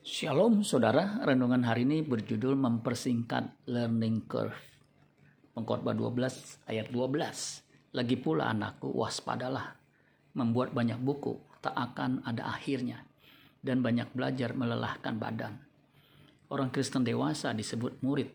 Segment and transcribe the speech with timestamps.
[0.00, 4.56] Shalom saudara, renungan hari ini berjudul mempersingkat learning curve.
[5.52, 7.92] Pengkhotbah 12 ayat 12.
[7.92, 9.76] Lagi pula anakku, waspadalah.
[10.32, 13.04] Membuat banyak buku tak akan ada akhirnya
[13.60, 15.60] dan banyak belajar melelahkan badan.
[16.48, 18.32] Orang Kristen dewasa disebut murid.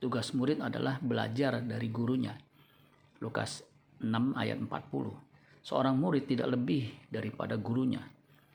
[0.00, 2.32] Tugas murid adalah belajar dari gurunya.
[3.20, 3.60] Lukas
[4.00, 5.60] 6 ayat 40.
[5.60, 8.00] Seorang murid tidak lebih daripada gurunya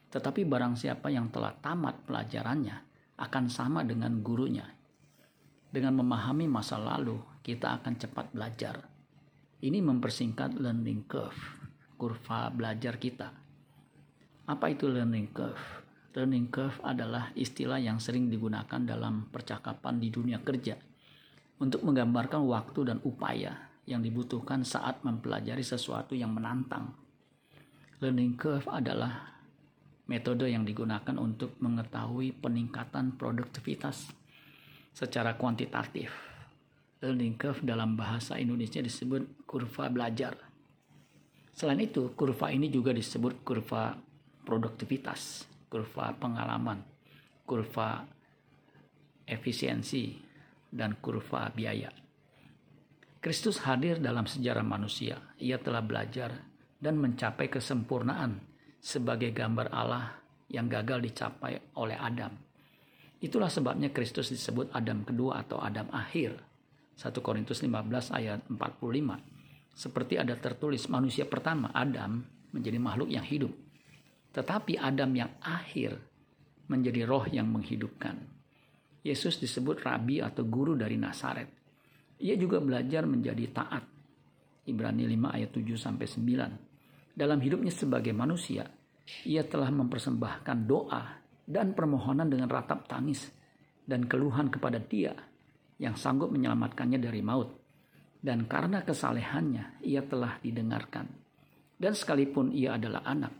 [0.07, 2.77] tetapi barang siapa yang telah tamat pelajarannya
[3.17, 4.63] akan sama dengan gurunya.
[5.67, 8.87] Dengan memahami masa lalu, kita akan cepat belajar.
[9.59, 11.41] Ini mempersingkat learning curve,
[11.99, 13.29] kurva belajar kita.
[14.47, 15.65] Apa itu learning curve?
[16.15, 20.79] Learning curve adalah istilah yang sering digunakan dalam percakapan di dunia kerja
[21.57, 26.95] untuk menggambarkan waktu dan upaya yang dibutuhkan saat mempelajari sesuatu yang menantang.
[27.97, 29.36] Learning curve adalah
[30.07, 34.07] metode yang digunakan untuk mengetahui peningkatan produktivitas
[34.95, 36.09] secara kuantitatif.
[37.03, 40.33] Learning curve dalam bahasa Indonesia disebut kurva belajar.
[41.53, 43.93] Selain itu, kurva ini juga disebut kurva
[44.41, 46.81] produktivitas, kurva pengalaman,
[47.45, 48.01] kurva
[49.27, 50.17] efisiensi,
[50.71, 51.91] dan kurva biaya.
[53.21, 55.19] Kristus hadir dalam sejarah manusia.
[55.41, 56.31] Ia telah belajar
[56.77, 58.39] dan mencapai kesempurnaan
[58.87, 60.15] sebagai gambar Allah
[60.47, 62.31] yang gagal dicapai oleh Adam.
[63.19, 66.39] Itulah sebabnya Kristus disebut Adam kedua atau Adam akhir.
[66.95, 69.75] 1 Korintus 15 ayat 45.
[69.75, 72.23] Seperti ada tertulis manusia pertama Adam
[72.55, 73.51] menjadi makhluk yang hidup.
[74.31, 75.99] Tetapi Adam yang akhir
[76.71, 78.15] menjadi roh yang menghidupkan.
[79.03, 81.49] Yesus disebut rabi atau guru dari Nasaret.
[82.23, 83.83] Ia juga belajar menjadi taat.
[84.63, 86.67] Ibrani 5 ayat 7 sampai 9
[87.17, 88.69] dalam hidupnya sebagai manusia,
[89.23, 91.03] ia telah mempersembahkan doa
[91.47, 93.31] dan permohonan dengan ratap tangis
[93.87, 95.15] dan keluhan kepada Dia
[95.79, 97.55] yang sanggup menyelamatkannya dari maut.
[98.17, 101.07] Dan karena kesalehannya, ia telah didengarkan.
[101.77, 103.31] Dan sekalipun ia adalah anak,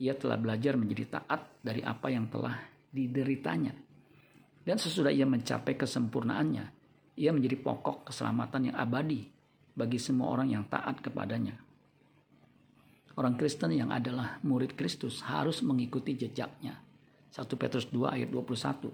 [0.00, 2.56] ia telah belajar menjadi taat dari apa yang telah
[2.88, 3.76] dideritanya.
[4.64, 6.64] Dan sesudah ia mencapai kesempurnaannya,
[7.20, 9.28] ia menjadi pokok keselamatan yang abadi
[9.76, 11.63] bagi semua orang yang taat kepadanya.
[13.14, 16.82] Orang Kristen yang adalah murid Kristus harus mengikuti jejaknya.
[17.30, 18.90] 1 Petrus 2 ayat 21.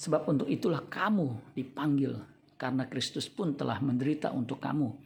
[0.00, 2.16] Sebab untuk itulah kamu dipanggil
[2.56, 4.96] karena Kristus pun telah menderita untuk kamu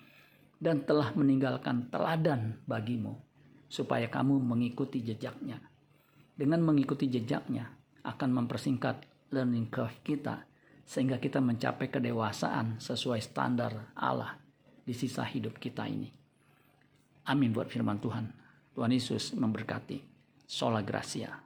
[0.62, 3.18] dan telah meninggalkan teladan bagimu
[3.66, 5.58] supaya kamu mengikuti jejaknya.
[6.34, 7.74] Dengan mengikuti jejaknya
[8.06, 9.02] akan mempersingkat
[9.34, 10.46] learning curve kita
[10.86, 14.38] sehingga kita mencapai kedewasaan sesuai standar Allah
[14.86, 16.06] di sisa hidup kita ini.
[17.26, 18.43] Amin buat firman Tuhan.
[18.74, 20.02] Tuhan Yesus memberkati.
[20.44, 21.43] Sola Gracia.